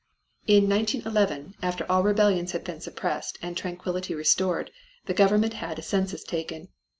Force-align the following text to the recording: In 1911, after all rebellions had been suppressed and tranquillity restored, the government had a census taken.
In 0.47 0.67
1911, 0.67 1.53
after 1.61 1.85
all 1.87 2.01
rebellions 2.01 2.53
had 2.53 2.63
been 2.63 2.81
suppressed 2.81 3.37
and 3.39 3.55
tranquillity 3.55 4.15
restored, 4.15 4.71
the 5.05 5.13
government 5.13 5.53
had 5.53 5.77
a 5.77 5.83
census 5.83 6.23
taken. 6.23 6.69